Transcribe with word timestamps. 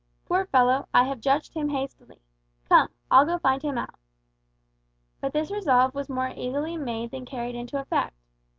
Poor 0.25 0.47
fellow, 0.47 0.87
I 0.95 1.03
have 1.03 1.19
judged 1.19 1.53
him 1.53 1.69
hastily. 1.69 2.23
Come! 2.67 2.89
I'll 3.11 3.23
go 3.23 3.37
find 3.37 3.61
him 3.61 3.77
out." 3.77 3.93
But 5.19 5.31
this 5.31 5.51
resolve 5.51 5.93
was 5.93 6.09
more 6.09 6.33
easily 6.35 6.75
made 6.75 7.11
than 7.11 7.23
carried 7.23 7.53
into 7.53 7.79
effect. 7.79 8.17